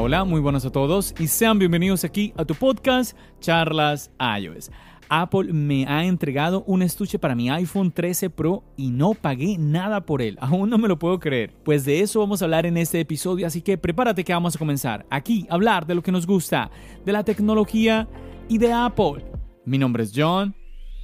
[0.00, 4.70] Hola, muy buenas a todos y sean bienvenidos aquí a tu podcast Charlas iOS.
[5.08, 10.06] Apple me ha entregado un estuche para mi iPhone 13 Pro y no pagué nada
[10.06, 10.38] por él.
[10.40, 11.52] Aún no me lo puedo creer.
[11.64, 14.58] Pues de eso vamos a hablar en este episodio, así que prepárate que vamos a
[14.60, 16.70] comenzar aquí a hablar de lo que nos gusta,
[17.04, 18.08] de la tecnología
[18.48, 19.24] y de Apple.
[19.64, 20.54] Mi nombre es John.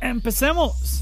[0.01, 1.01] ¡Empecemos!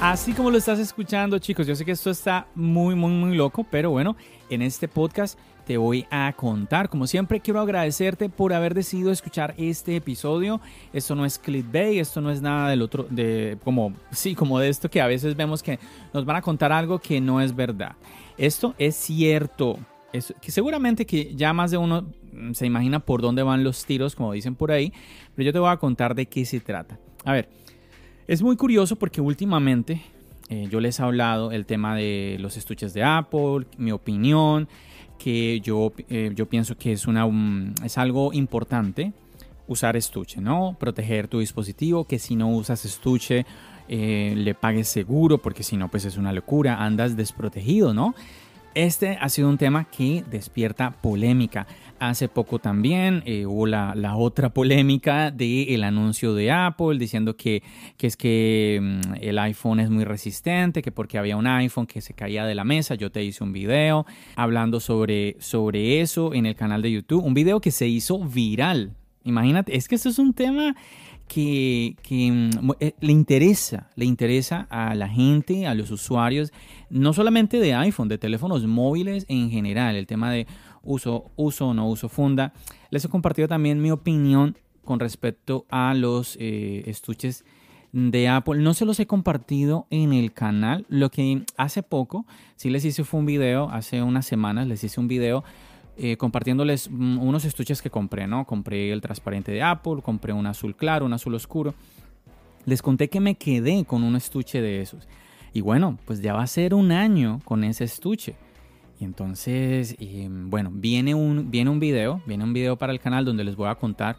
[0.00, 3.66] Así como lo estás escuchando, chicos, yo sé que esto está muy, muy, muy loco,
[3.70, 4.16] pero bueno,
[4.48, 6.88] en este podcast te voy a contar.
[6.88, 10.58] Como siempre, quiero agradecerte por haber decidido escuchar este episodio.
[10.94, 14.70] Esto no es clickbait, esto no es nada del otro, de como, sí, como de
[14.70, 15.78] esto que a veces vemos que
[16.14, 17.92] nos van a contar algo que no es verdad.
[18.38, 19.78] Esto es cierto.
[20.14, 22.06] Es, que seguramente que ya más de uno
[22.52, 24.94] se imagina por dónde van los tiros, como dicen por ahí,
[25.34, 26.98] pero yo te voy a contar de qué se trata.
[27.24, 27.50] A ver,
[28.30, 30.00] es muy curioso porque últimamente
[30.48, 34.68] eh, yo les he hablado el tema de los estuches de Apple, mi opinión,
[35.18, 37.28] que yo, eh, yo pienso que es, una,
[37.84, 39.12] es algo importante
[39.66, 40.76] usar estuche, ¿no?
[40.78, 43.46] Proteger tu dispositivo, que si no usas estuche
[43.88, 48.14] eh, le pagues seguro, porque si no, pues es una locura, andas desprotegido, ¿no?
[48.74, 51.66] Este ha sido un tema que despierta polémica.
[51.98, 57.64] Hace poco también eh, hubo la, otra polémica del anuncio de Apple diciendo que,
[57.96, 62.00] que es que mm, el iPhone es muy resistente, que porque había un iPhone que
[62.00, 62.94] se caía de la mesa.
[62.94, 67.24] Yo te hice un video hablando sobre, sobre eso en el canal de YouTube.
[67.24, 68.92] Un video que se hizo viral.
[69.24, 70.76] Imagínate, es que esto es un tema
[71.32, 76.52] que, mm, eh, le interesa, le interesa a la gente, a los usuarios,
[76.90, 80.48] no solamente de iPhone, de teléfonos móviles en general, el tema de
[80.82, 82.52] uso, uso o no uso funda.
[82.90, 87.44] Les he compartido también mi opinión con respecto a los eh, estuches
[87.92, 88.60] de Apple.
[88.60, 90.84] No se los he compartido en el canal.
[90.88, 92.26] Lo que hace poco,
[92.56, 95.44] sí les hice fue un video, hace unas semanas les hice un video
[96.02, 98.46] eh, compartiéndoles mm, unos estuches que compré, ¿no?
[98.46, 101.74] Compré el transparente de Apple, compré un azul claro, un azul oscuro.
[102.64, 105.06] Les conté que me quedé con un estuche de esos.
[105.52, 108.34] Y bueno, pues ya va a ser un año con ese estuche.
[108.98, 113.26] Y entonces, em, bueno, viene un, viene un video, viene un video para el canal
[113.26, 114.16] donde les voy a contar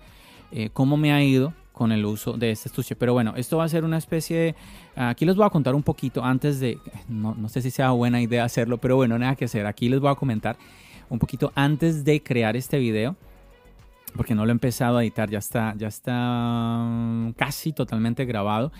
[0.52, 2.96] eh, cómo me ha ido con el uso de este estuche.
[2.96, 4.56] Pero bueno, esto va a ser una especie de...
[4.96, 6.78] Aquí les voy a contar un poquito antes de...
[7.09, 9.66] No, no sé si sea buena idea hacerlo, pero bueno, nada que hacer.
[9.66, 10.58] Aquí les voy a comentar
[11.11, 13.17] un poquito antes de crear este video,
[14.16, 18.72] porque no lo he empezado a editar, ya está, ya está casi totalmente grabado,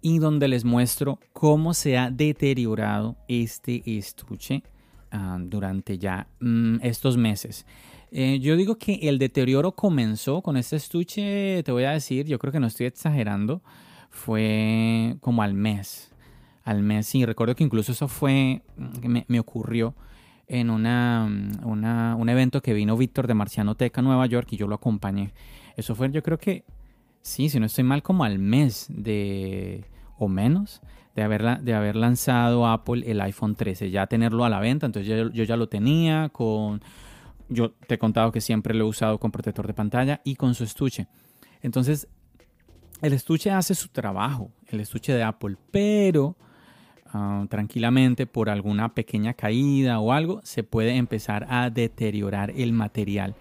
[0.00, 4.62] y donde les muestro cómo se ha deteriorado este estuche
[5.10, 7.66] ah, durante ya mm, estos meses.
[8.12, 12.38] Eh, yo digo que el deterioro comenzó con este estuche, te voy a decir, yo
[12.38, 13.60] creo que no estoy exagerando,
[14.08, 16.12] fue como al mes.
[16.64, 19.94] Al mes, sí, recuerdo que incluso eso fue, mm, me ocurrió
[20.48, 21.26] en una,
[21.66, 25.32] un evento que vino Víctor de Marcianoteca, Nueva York, y yo lo acompañé.
[25.76, 26.64] Eso fue, yo creo que,
[27.20, 29.84] sí, si no estoy mal, como al mes de,
[30.16, 30.80] o menos,
[31.14, 34.86] de haber, de haber lanzado Apple el iPhone 13, ya tenerlo a la venta.
[34.86, 36.80] Entonces yo, yo ya lo tenía con,
[37.48, 40.54] yo te he contado que siempre lo he usado con protector de pantalla y con
[40.54, 41.08] su estuche.
[41.60, 42.08] Entonces,
[43.02, 46.36] el estuche hace su trabajo, el estuche de Apple, pero
[47.12, 53.34] Ah, tranquilamente por alguna pequeña caída o algo, se puede empezar a deteriorar el material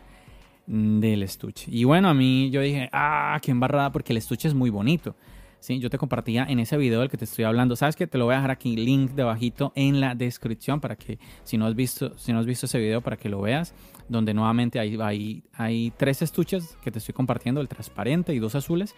[0.67, 1.69] del estuche.
[1.69, 5.15] Y bueno, a mí yo dije, ah, qué embarrada, porque el estuche es muy bonito.
[5.59, 5.79] ¿sí?
[5.79, 7.75] Yo te compartía en ese video del que te estoy hablando.
[7.75, 11.19] ¿Sabes que Te lo voy a dejar aquí, link debajito en la descripción para que
[11.43, 13.73] si no has visto, si no has visto ese video, para que lo veas.
[14.07, 18.55] Donde nuevamente hay, hay, hay tres estuches que te estoy compartiendo, el transparente y dos
[18.55, 18.95] azules.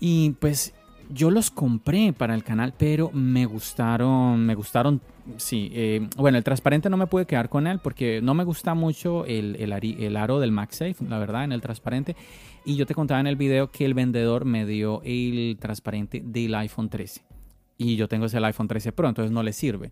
[0.00, 0.74] Y pues
[1.12, 5.00] yo los compré para el canal, pero me gustaron, me gustaron,
[5.36, 5.70] sí.
[5.72, 9.24] Eh, bueno, el transparente no me pude quedar con él porque no me gusta mucho
[9.26, 12.16] el, el, aro del MagSafe, la verdad, en el transparente.
[12.64, 16.54] Y yo te contaba en el video que el vendedor me dio el transparente del
[16.54, 17.22] iPhone 13.
[17.78, 19.90] Y yo tengo ese iPhone 13 Pro, entonces no le sirve.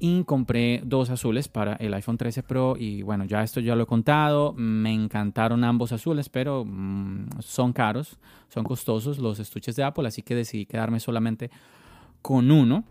[0.00, 3.82] Y compré dos azules para el iPhone 13 Pro y bueno, ya esto ya lo
[3.82, 8.18] he contado, me encantaron ambos azules, pero mm, son caros,
[8.48, 11.50] son costosos los estuches de Apple, así que decidí quedarme solamente
[12.22, 12.84] con uno.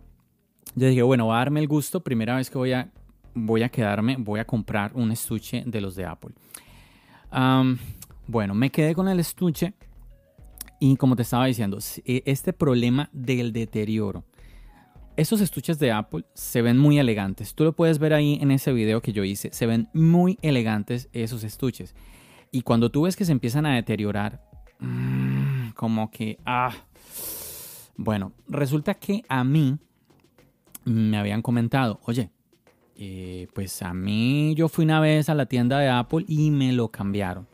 [0.76, 2.92] Yo dije, bueno, voy a darme el gusto, primera vez que voy a,
[3.34, 6.32] voy a quedarme, voy a comprar un estuche de los de Apple.
[8.28, 9.74] bueno, me quedé con el estuche
[10.80, 14.26] y como te estaba diciendo, e, este problema del deterioro
[15.18, 17.56] estos estuches de Apple se ven muy elegantes.
[17.56, 19.52] Tú lo puedes ver ahí en ese video que yo hice.
[19.52, 21.96] Se ven muy elegantes esos estuches.
[22.52, 24.48] Y cuando tú ves que se empiezan a deteriorar,
[24.80, 26.72] mm, como que, ah,
[27.96, 29.78] bueno, resulta que a mí
[30.86, 32.30] me habían comentado, oye,
[32.96, 36.72] eh, pues a mí yo fui una vez a la tienda de Apple y me
[36.74, 37.48] lo cambiaron.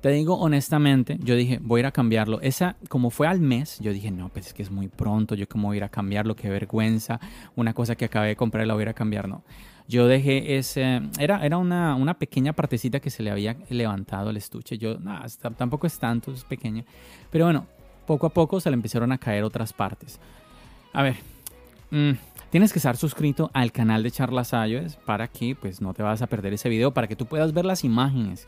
[0.00, 2.40] Te digo honestamente, yo dije, voy a ir a cambiarlo.
[2.40, 5.48] Esa, como fue al mes, yo dije, no, pues es que es muy pronto, yo
[5.48, 7.18] cómo voy a ir a cambiarlo, qué vergüenza.
[7.56, 9.42] Una cosa que acabé de comprar la voy a ir a cambiar, no.
[9.88, 14.36] Yo dejé ese, era, era una, una pequeña partecita que se le había levantado el
[14.36, 14.78] estuche.
[14.78, 15.18] Yo, no,
[15.56, 16.84] tampoco es tanto, es pequeña.
[17.30, 17.66] Pero bueno,
[18.06, 20.20] poco a poco se le empezaron a caer otras partes.
[20.92, 21.16] A ver,
[21.90, 22.12] mm,
[22.50, 26.20] tienes que estar suscrito al canal de Charlas iOS para que pues no te vas
[26.20, 28.46] a perder ese video, para que tú puedas ver las imágenes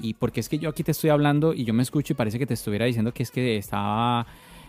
[0.00, 2.38] y porque es que yo aquí te estoy hablando y yo me escucho y parece
[2.38, 4.26] que te estuviera diciendo que es que estaba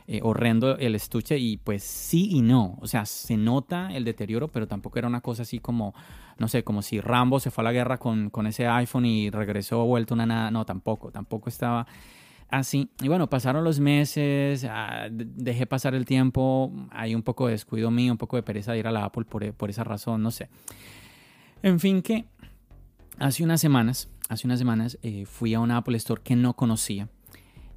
[0.10, 2.78] eh, horrendo el estuche y pues sí y no.
[2.82, 5.94] O sea, se nota el deterioro, pero tampoco era una cosa así como,
[6.38, 9.30] no sé, como si Rambo se fue a la guerra con, con ese iPhone y
[9.30, 10.50] regresó vuelto una nada.
[10.50, 11.86] No, tampoco, tampoco estaba
[12.50, 12.90] así.
[13.02, 17.92] Y bueno, pasaron los meses, ah, dejé pasar el tiempo, hay un poco de descuido
[17.92, 20.32] mío, un poco de pereza de ir a la Apple por, por esa razón, no
[20.32, 20.50] sé.
[21.64, 22.26] En fin, que
[23.20, 27.10] hace unas semanas hace unas semanas eh, fui a un Apple Store que no conocía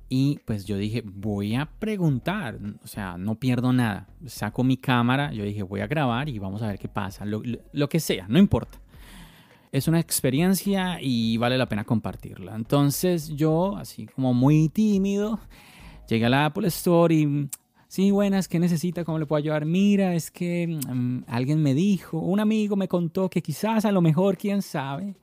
[0.09, 4.09] y pues yo dije, voy a preguntar, o sea, no pierdo nada.
[4.27, 7.43] Saco mi cámara, yo dije, voy a grabar y vamos a ver qué pasa, lo,
[7.73, 8.81] lo que sea, no importa.
[9.71, 12.57] Es una experiencia y vale la pena compartirla.
[12.57, 15.39] Entonces yo, así como muy tímido,
[16.09, 17.49] llegué a la Apple Store y
[17.91, 19.05] Sí, buenas, ¿qué necesita?
[19.05, 19.65] ¿Cómo le puedo ayudar?
[19.67, 24.01] Mira, es que mm, alguien me dijo, un amigo me contó que quizás a lo
[24.01, 25.17] mejor, quién sabe,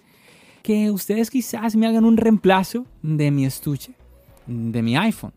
[0.68, 3.94] que ustedes quizás me hagan un reemplazo de mi estuche,
[4.48, 5.31] de mi iPhone.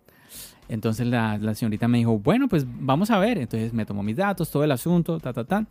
[0.68, 3.38] Entonces la, señorita me dijo, bueno, pues vamos a ver.
[3.38, 5.68] Entonces me tomó mis datos, todo el asunto, ta, ta, ta.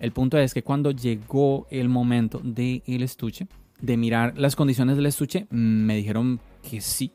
[0.00, 3.46] El punto es que cuando llegó el momento del estuche,
[3.78, 7.12] de mirar las condiciones del estuche, me dijeron que sí.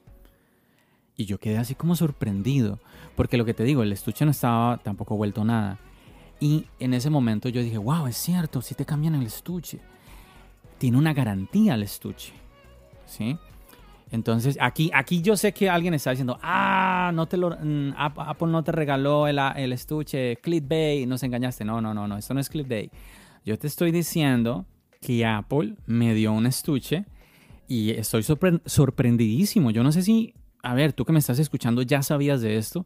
[1.17, 2.77] Y yo quedé así como sorprendido,
[3.15, 5.79] porque lo que te digo, el estuche no estaba tampoco vuelto nada.
[6.39, 9.79] Y en ese momento yo dije, wow, es cierto, si te cambian el estuche
[10.79, 12.33] tiene una garantía el estuche.
[13.05, 13.37] ¿Sí?
[14.11, 18.47] Entonces, aquí, aquí yo sé que alguien está diciendo, ah, no te lo, mm, Apple
[18.47, 21.63] no te regaló el, el estuche, clickbait, nos engañaste.
[21.63, 22.91] No, no, no, no, esto no es clickbait.
[23.45, 24.65] Yo te estoy diciendo
[25.01, 27.05] que Apple me dio un estuche
[27.67, 28.23] y estoy
[28.65, 29.69] sorprendidísimo.
[29.69, 30.33] Yo no sé si,
[30.63, 32.85] a ver, tú que me estás escuchando ya sabías de esto.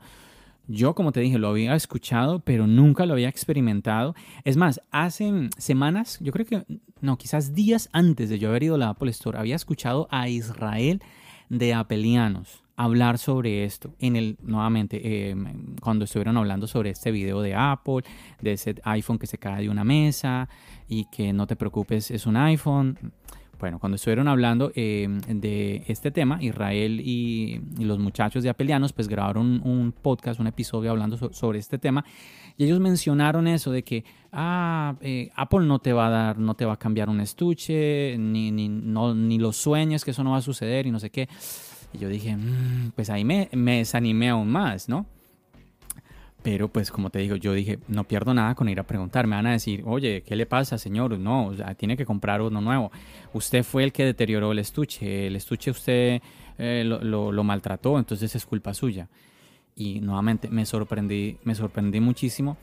[0.67, 4.15] Yo, como te dije, lo había escuchado, pero nunca lo había experimentado.
[4.45, 6.63] Es más, hace semanas, yo creo que,
[7.01, 10.29] no, quizás días antes de yo haber ido a la Apple Store, había escuchado a
[10.29, 11.01] Israel
[11.49, 13.93] de Apelianos hablar sobre esto.
[13.99, 18.03] En el, nuevamente, em, cuando estuvieron hablando sobre este video de Apple,
[18.41, 20.49] de ese iPhone que se cae de una mesa
[20.87, 22.97] y que no te preocupes, es un iPhone.
[23.63, 29.07] Bueno, cuando estuvieron hablando eh, de este tema, Israel y, los muchachos de Apelianos, pues
[29.07, 32.03] grabaron un, podcast, un episodio hablando sobre este tema.
[32.57, 34.03] Y ellos mencionaron eso de que,
[34.33, 38.17] ah, eh, Apple no te va a dar, no te va a cambiar un estuche,
[38.17, 41.09] ni, ni, no, ni los sueños, que eso no va a suceder y no sé
[41.09, 41.29] qué.
[41.93, 45.05] Y yo dije, mm, pues ahí me, me desanimé aún más, ¿no?
[46.43, 49.25] Pero pues como te digo, yo dije, no pierdo nada con ir a preguntar.
[49.27, 51.17] Me van a decir, oye, ¿qué le pasa, señor?
[51.17, 52.91] No, tiene que comprar uno nuevo.
[53.31, 55.27] Usted fue el que deterioró el estuche.
[55.27, 56.21] El estuche usted
[56.57, 59.07] eh, lo, maltrató, entonces es culpa suya.
[59.73, 62.57] Y nuevamente me sorprendí, me sorprendí muchísimo.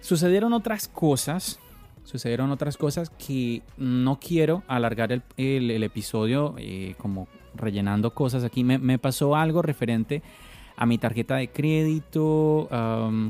[0.00, 1.60] Sucedieron otras cosas,
[2.02, 8.64] sucedieron otras cosas que no quiero alargar el, episodio eh, como rellenando cosas aquí.
[8.64, 10.22] Me pasó algo referente
[10.78, 12.68] a mi tarjeta de crédito,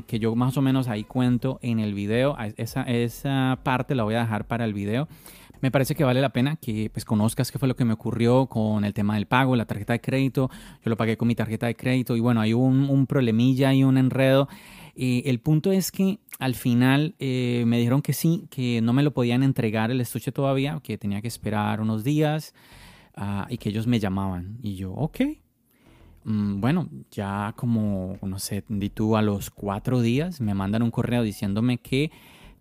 [0.05, 2.37] que yo más o menos ahí cuento en el video.
[2.57, 5.07] Esa, esa parte la voy a dejar para el video.
[5.61, 8.45] me parece que vale la pena que pues conozcas qué fue lo que me ocurrió
[8.45, 10.51] con el tema del pago, la tarjeta de crédito.
[10.85, 13.83] Yo lo pagué con mi tarjeta de crédito y bueno, hay un, un problemilla y
[13.83, 14.47] un enredo.
[14.95, 19.01] Eh, el punto es que al final eh, me dijeron que sí, que no me
[19.01, 22.53] lo podían entregar el estuche todavía, que tenía que esperar unos días
[23.15, 24.59] ah, y que ellos me llamaban.
[24.61, 25.21] Y yo, ok.
[26.23, 31.23] Mm, bueno, ya como, no sé, di a los cuatro días me mandan un correo
[31.23, 32.11] diciéndome que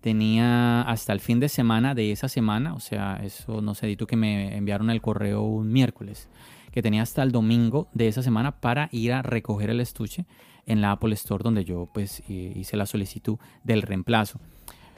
[0.01, 3.97] tenía hasta el fin de semana de esa semana, o sea, eso no sé, di
[3.97, 6.29] que me enviaron el correo un miércoles,
[6.71, 10.27] que tenía hasta el domingo de esa semana para ir a recoger el estuche
[10.67, 14.39] en la Apple Store donde yo pues hice la solicitud del reemplazo.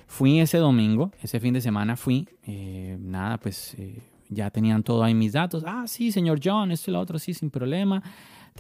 [0.07, 5.05] Fui ese domingo, ese fin de semana fui, eh, nada, pues eh, ya tenían todo
[5.05, 5.63] ahí mis datos.
[5.65, 8.03] Ah, sí, señor John, esto y lo otro, sí, sin problema.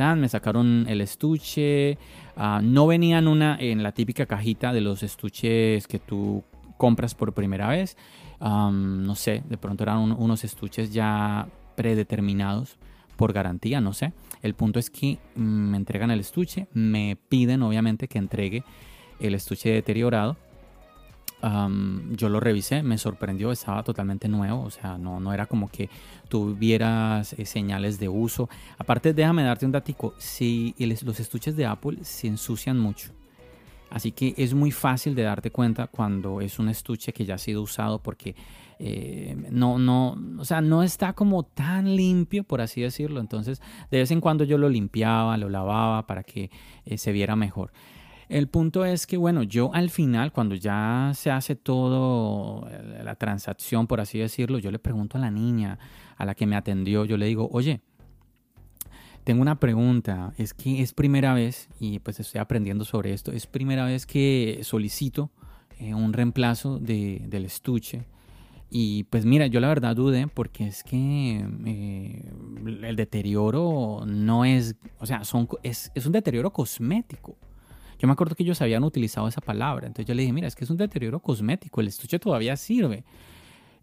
[0.01, 1.99] Me sacaron el estuche.
[2.35, 6.43] Ah, no venían una en la típica cajita de los estuches que tú
[6.79, 7.99] compras por primera vez.
[8.41, 12.79] no sé, de pronto eran unos estuches ya predeterminados
[13.17, 14.15] por garantía, no sé.
[14.41, 18.65] El punto es que mm, me entregan el estuche, me piden obviamente que entregue
[19.21, 20.39] el estuche deteriorado.
[21.43, 25.89] Yo lo revisé, me sorprendió, estaba totalmente nuevo, o sea, no, no era como que
[26.29, 28.49] tuvieras eh, señales de uso.
[28.79, 33.13] Aparte, déjame darte un datico, si los estuches de Apple se ensucian mucho.
[33.91, 37.39] Así que es muy fácil de darte cuenta cuando es un estuche que ya ha
[37.39, 38.37] sido usado porque
[38.79, 43.21] eh, no, no, o sea, no está como tan limpio, por así decirlo.
[43.21, 46.51] Entonces, de vez en cuando yo lo limpiaba, lo lavaba para que
[46.87, 47.73] eh, se viera mejor.
[48.31, 53.17] El punto es que, bueno, yo al final, cuando ya se hace todo, eh, la
[53.17, 55.79] transacción, por así decirlo, yo le pregunto a la niña,
[56.17, 57.81] a la que me atendió, yo le digo, oye,
[59.25, 63.47] tengo una pregunta, es que es primera vez, y pues estoy aprendiendo sobre esto, es
[63.47, 65.31] primera vez que solicito
[65.81, 68.07] un reemplazo de, del estuche
[68.71, 72.33] y pues mira, yo la verdad dudé porque es que eh,
[72.83, 77.37] el deterioro no es, o sea, son, es, un deterioro cosmético.
[78.01, 80.57] Yo me acuerdo que ellos habían utilizado esa palabra, entonces yo le dije, mira, es
[80.57, 83.05] que es un deterioro cosmético, el estuche todavía sirve.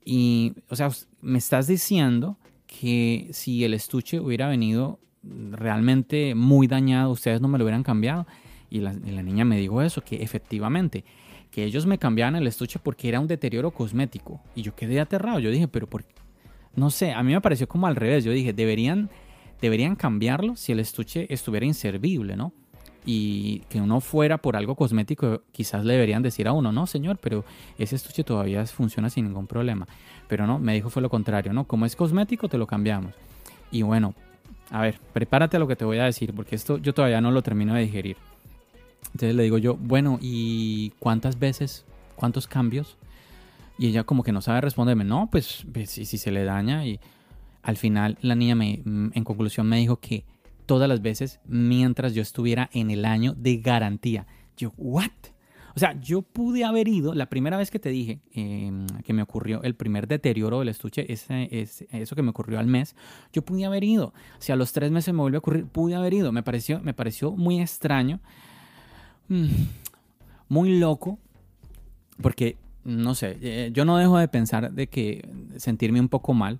[0.03, 0.89] Y, o sea,
[1.21, 4.99] me estás diciendo que si el estuche hubiera venido
[5.51, 8.25] realmente muy dañado, ustedes no me lo hubieran cambiado.
[8.69, 11.05] Y la, niña me dijo eso, que efectivamente
[11.51, 14.41] que ellos me cambiaban el estuche porque era un deterioro cosmético.
[14.55, 15.39] Y yo quedé aterrado.
[15.39, 16.03] Yo dije, pero por
[16.75, 18.23] No sé, a mí me pareció como al revés.
[18.23, 19.09] Yo dije, deberían,
[19.61, 22.51] deberían cambiarlo si el estuche estuviera inservible, ¿no?
[23.09, 27.17] Y que uno fuera por algo cosmético, quizás le deberían decir a uno, no, señor,
[27.21, 27.45] pero
[27.77, 29.87] ese estuche todavía funciona sin ningún problema.
[30.27, 31.63] Pero no, me dijo fue lo contrario, ¿no?
[31.63, 33.13] Como es cosmético, te lo cambiamos.
[33.71, 34.13] Y bueno,
[34.71, 37.31] a ver, prepárate a lo que te voy a decir, porque esto yo todavía no
[37.31, 38.17] lo termino de digerir.
[39.05, 41.85] Entonces le digo yo, bueno, ¿y cuántas veces?
[42.15, 42.97] ¿Cuántos cambios?
[43.77, 46.85] Y ella como que no sabe responderme, no, pues, pues si, se le daña.
[46.85, 46.99] Y
[47.63, 50.25] al final la niña me, en conclusión me dijo que
[50.67, 54.27] todas las veces mientras yo estuviera en el año de garantía.
[54.55, 55.09] Yo, ¿what?
[55.75, 59.23] O sea, yo pude haber ido, la primera vez que te dije em, que me
[59.23, 62.95] ocurrió el primer deterioro del estuche, ese, eso que me ocurrió al mes,
[63.33, 64.13] yo pude haber ido.
[64.37, 66.31] Si a los tres meses me vuelve a ocurrir, pude haber ido.
[66.31, 68.19] Me pareció, me pareció muy extraño
[69.29, 69.47] Mm,
[70.49, 71.19] muy loco,
[72.21, 76.59] porque, no sé, eh, yo no dejo de pensar de que sentirme un poco mal,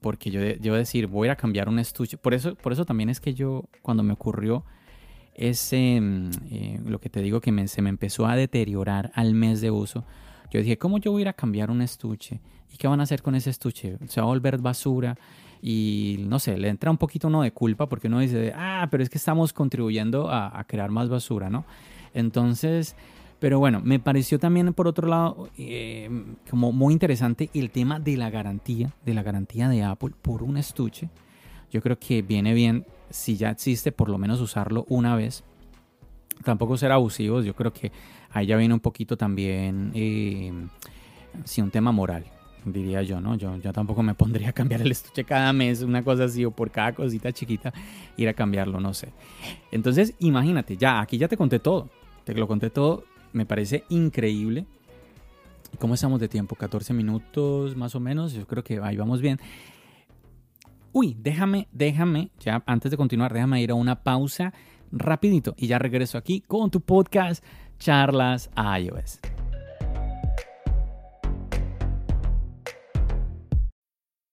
[0.00, 2.16] porque yo, yo decir, voy a cambiar un estuche.
[2.16, 4.64] Por eso, por eso también es que yo, cuando me ocurrió
[5.34, 9.60] ese, mm, eh, lo que te digo, que se me empezó a deteriorar al mes
[9.60, 10.04] de uso,
[10.50, 12.40] yo dije, ¿cómo yo voy a ir a cambiar un estuche?
[12.72, 13.98] ¿Y qué van a hacer con ese estuche?
[14.08, 15.16] ¿Se va a volver basura?
[15.62, 19.02] y no sé, le entra un poquito uno de culpa porque uno dice, ah, pero
[19.02, 21.64] es que estamos contribuyendo a, crear más basura, ¿no?
[22.14, 22.94] Entonces,
[23.38, 26.08] pero bueno, me pareció también por otro lado eh,
[26.48, 30.56] como muy interesante el tema de la garantía, de la garantía de Apple por un
[30.56, 31.10] estuche.
[31.70, 35.44] Yo creo que viene bien si ya existe por lo menos usarlo una vez.
[36.44, 37.92] Tampoco ser abusivos, yo creo que
[38.30, 40.52] ahí ya viene un poquito también, eh,
[41.58, 42.24] un tema moral
[42.72, 43.36] diría yo, ¿no?
[43.36, 46.50] Yo, yo tampoco me pondría a cambiar el estuche cada mes, una cosa así, o
[46.50, 47.72] por cada cosita chiquita,
[48.16, 49.12] ir a cambiarlo, no sé.
[49.70, 51.88] Entonces, imagínate, ya, aquí ya te conté todo,
[52.24, 53.04] te lo conté todo,
[53.36, 54.66] me parece increíble.
[55.78, 56.56] ¿Cómo estamos de tiempo?
[56.56, 59.38] 14 minutos más o menos, yo creo que ahí vamos bien.
[60.92, 64.54] Uy, déjame, déjame, ya antes de continuar, déjame ir a una pausa
[64.90, 67.44] rapidito y ya regreso aquí con tu podcast
[67.78, 69.35] Charlas iOS.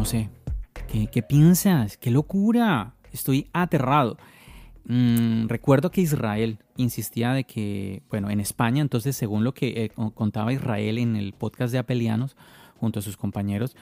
[0.00, 0.30] No sé.
[1.12, 1.98] ¿Qué, piensas?
[1.98, 2.94] ¡Qué locura!
[3.12, 4.16] Estoy aterrado.
[4.86, 9.90] Mm, recuerdo que Israel insistía de que, bueno, en España, entonces, según lo que eh,
[10.14, 12.34] contaba Israel en el podcast de Apelianos,
[12.78, 13.76] junto a sus compañeros,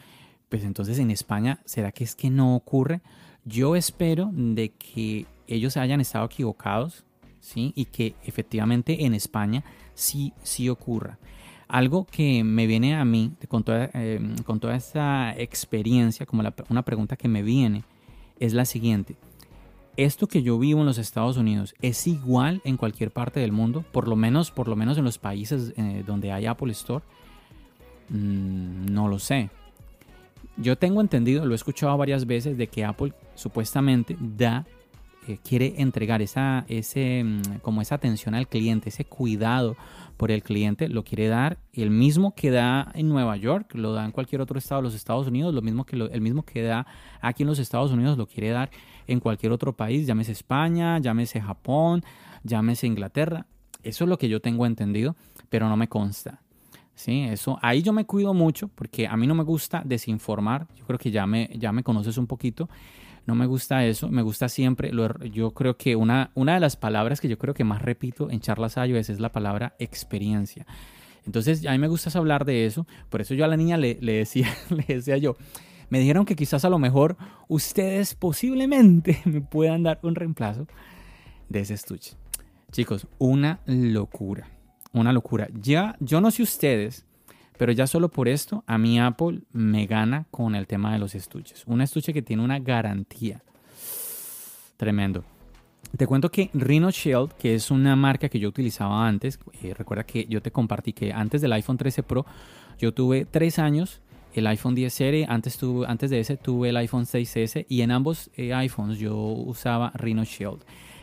[0.48, 3.00] pues entonces en España, ¿será que es que no ocurre?
[3.44, 7.04] Yo espero de que ellos hayan estado equivocados,
[7.38, 7.72] ¿sí?
[7.76, 9.62] Y que efectivamente en España
[9.94, 11.20] sí, sí ocurra.
[11.68, 16.82] Algo que me viene a mí con toda, eh, con toda esta experiencia, como una
[16.82, 17.84] pregunta que me viene,
[18.40, 19.16] es la siguiente.
[19.98, 23.84] ¿Esto que yo vivo en los Estados Unidos es igual en cualquier parte del mundo?
[23.90, 27.04] Por lo menos, por lo menos en los países eh, donde hay Apple Store.
[28.08, 29.50] Mm, no lo sé.
[30.56, 34.66] Yo tengo entendido, lo he escuchado varias veces, de que Apple supuestamente da
[35.36, 39.76] quiere entregar esa, ese, mm, como esa atención al cliente, ese cuidado
[40.16, 44.04] por el cliente, lo quiere dar el mismo que da en Nueva York, lo da
[44.04, 46.86] en cualquier otro estado de los Estados Unidos, lo mismo que el mismo que da
[47.20, 48.70] aquí en los Estados Unidos lo quiere dar
[49.06, 52.02] en cualquier otro país, llámese España, llámese Japón,
[52.42, 53.46] llámese Inglaterra.
[53.82, 55.14] Eso es lo que yo tengo entendido,
[55.48, 56.40] pero no me consta.
[56.94, 60.66] Sí, eso, ahí yo me cuido mucho porque a mí no me gusta desinformar.
[60.74, 62.68] Yo creo que ya me, ya me conoces un poquito.
[63.28, 64.90] No me gusta eso, me gusta siempre,
[65.30, 68.40] yo creo que una, una de las palabras que yo creo que más repito en
[68.40, 70.66] charlas iOS es la palabra experiencia.
[71.26, 73.98] Entonces a mí me gusta hablar de eso, por eso yo a la niña le,
[74.00, 75.36] le, decía, le decía yo,
[75.90, 77.18] me dijeron que quizás a lo mejor
[77.48, 80.66] ustedes posiblemente me puedan dar un reemplazo
[81.50, 82.14] de ese estuche.
[82.72, 84.48] Chicos, una locura,
[84.94, 85.48] una locura.
[85.52, 87.04] Ya, yo no sé ustedes,
[87.58, 91.14] pero ya solo por esto, a mí Apple me gana con el tema de los
[91.14, 91.64] estuches.
[91.66, 93.42] Un estuche que tiene una garantía.
[94.76, 95.24] Tremendo.
[95.96, 100.04] Te cuento que Rhino Shield, que es una marca que yo utilizaba antes, eh, recuerda
[100.04, 102.24] que yo te compartí que antes del iPhone 13 Pro,
[102.78, 104.00] yo tuve tres años
[104.34, 108.30] el iPhone 10R, antes, tuve, antes de ese tuve el iPhone 6S y en ambos
[108.36, 110.60] eh, iPhones yo usaba Rhino Shield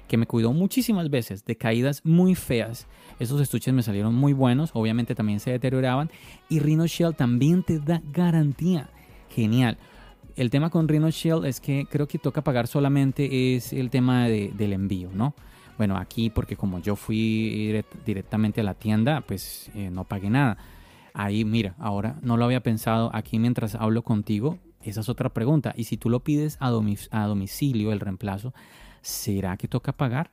[0.08, 2.88] que me cuidó muchísimas veces de caídas muy feas.
[3.20, 6.10] Esos estuches me salieron muy buenos, obviamente también se deterioraban.
[6.50, 8.90] Y Rhino Shield también te da garantía.
[9.30, 9.78] Genial.
[10.36, 14.28] El tema con Rhino Shield es que creo que toca pagar solamente es el tema
[14.28, 15.34] del envío, ¿no?
[15.78, 20.58] Bueno, aquí porque como yo fui directamente a la tienda, pues eh, no pagué nada.
[21.14, 23.10] Ahí, mira, ahora no lo había pensado.
[23.14, 25.74] Aquí mientras hablo contigo, esa es otra pregunta.
[25.76, 28.54] Y si tú lo pides a, domicilio, el reemplazo,
[29.06, 30.32] ¿será que toca pagar?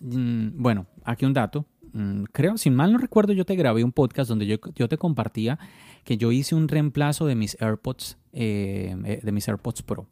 [0.00, 1.66] Mm, bueno, aquí un dato.
[1.92, 5.58] Mm, creo, si mal no recuerdo, yo te grabé un podcast donde yo, te compartía
[6.04, 10.08] que yo hice un reemplazo de mis AirPods, eh, eh, de mis AirPods Pro.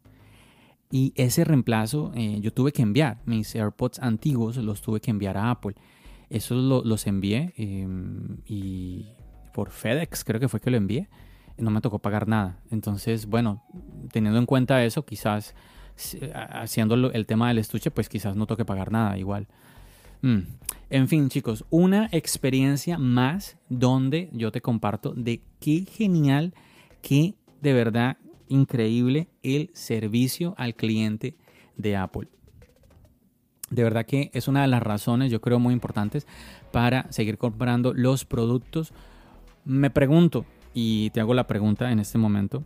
[0.91, 3.17] Y ese reemplazo eh, yo tuve que enviar.
[3.25, 5.75] Mis AirPods antiguos los tuve que enviar a Apple.
[6.29, 9.07] Esos los envié em, y
[9.53, 11.09] por FedEx creo que fue que lo envié.
[11.57, 12.59] No me tocó pagar nada.
[12.69, 13.63] Entonces, bueno,
[14.11, 15.55] teniendo en cuenta eso, quizás
[16.33, 19.47] haciendo el tema del estuche, pues quizás no toque pagar nada igual.
[20.21, 20.39] Mm.
[20.89, 26.53] En fin, chicos, una experiencia más donde yo te comparto de qué genial,
[27.01, 31.35] qué de verdad increíble el servicio al cliente
[31.75, 32.29] de Apple.
[33.69, 36.25] De verdad que es una de las razones, yo creo, muy importantes
[36.71, 38.93] para seguir comprando los productos.
[39.65, 42.63] Me pregunto, y te hago la pregunta en este momento,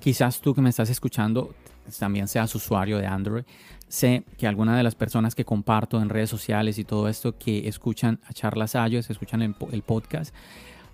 [0.00, 1.54] quizás tú que me estás escuchando
[1.98, 3.44] también seas usuario de Android,
[3.88, 7.68] sé que algunas de las personas que comparto en redes sociales y todo esto que
[7.68, 10.34] escuchan a charlas iOS, escuchan el, podcast,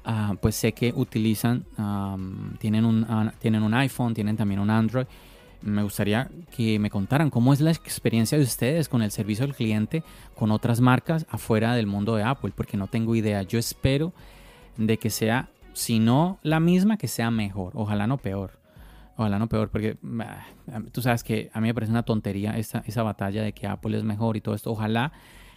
[0.05, 1.65] ah, pues sé que utilizan,
[2.59, 5.07] tienen, un, ah, tienen un iPhone, tienen también un Android.
[5.63, 9.55] Me gustaría que me contaran cómo es la experiencia de ustedes con el servicio al
[9.55, 10.03] cliente
[10.35, 13.43] con otras marcas afuera del mundo de Apple, porque no tengo idea.
[13.43, 14.13] Yo espero
[14.77, 18.64] de que sea, si no la misma, que sea mejor, ojalá no peor.
[19.17, 19.97] Ojalá no peor, porque
[20.93, 23.97] tú sabes que a mí me parece una tontería esa, esa batalla de que Apple
[23.97, 24.71] es mejor y todo esto.
[24.71, 25.13] Ojalá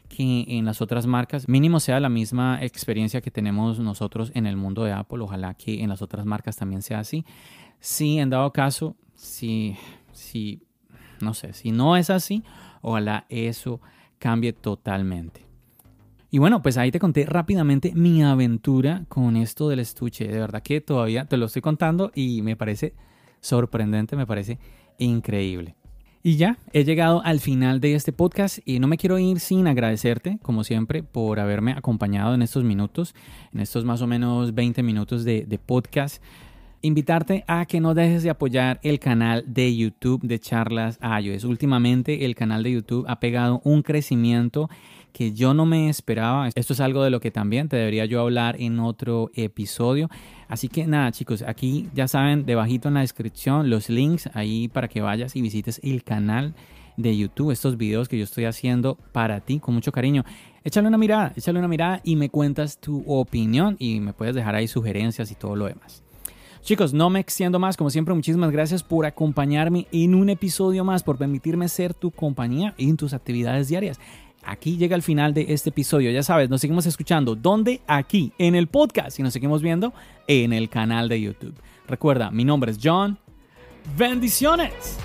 [0.08, 4.58] que en las otras marcas mínimo sea la misma experiencia que tenemos nosotros en el
[4.58, 5.20] mundo de Apple.
[5.22, 7.26] Ojalá que en las otras marcas también sea así.
[7.80, 9.76] Si en dado caso, si,
[10.12, 10.62] si,
[11.20, 12.44] no sé, si no es así,
[12.82, 13.82] ojalá eso
[14.20, 15.46] cambie totalmente.
[16.30, 20.28] Y bueno, pues ahí te conté rápidamente mi aventura con esto del estuche.
[20.28, 22.94] De verdad que todavía te lo estoy contando y me parece
[23.42, 24.60] sorprendente, me parece
[24.98, 25.76] increíble.
[26.24, 29.68] Y ya, he llegado al final de este podcast y no me quiero ir sin
[29.68, 33.16] agradecerte, como siempre, por haberme acompañado en estos minutos,
[33.54, 36.22] en estos más o menos 20 minutos de, de podcast
[36.88, 41.44] invitarte a que no dejes de apoyar el canal de YouTube de Charlas iOS.
[41.44, 44.70] Últimamente el canal de YouTube ha pegado un crecimiento
[45.12, 46.50] que yo no me esperaba.
[46.56, 50.10] Esto es algo de lo que también te debería yo hablar en otro episodio.
[50.48, 54.88] Así que nada chicos, aquí ya saben, debajito en la descripción los links ahí para
[54.88, 56.56] que vayas y visites el canal
[56.96, 60.24] de YouTube, estos videos que yo estoy haciendo para ti con mucho cariño.
[60.64, 64.56] Échale una mirada, échale una mirada y me cuentas tu opinión y me puedes dejar
[64.56, 66.07] ahí sugerencias y todo lo demás.
[66.62, 71.04] Chicos, no me extiendo más, como siempre, muchísimas gracias por acompañarme en un episodio más,
[71.04, 74.00] por permitirme ser tu compañía en tus actividades diarias.
[74.44, 77.36] Aquí llega el final de este episodio, ya sabes, nos seguimos escuchando.
[77.36, 77.82] ¿Dónde?
[77.88, 79.94] Aquí, en el podcast y nos seguimos viendo
[80.28, 81.56] en el canal de YouTube.
[81.88, 83.18] Recuerda, mi nombre es John.
[83.98, 84.98] Bendiciones.